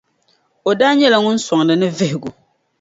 [0.69, 2.29] O daa nyɛla ŋun soŋdi ni vihigu.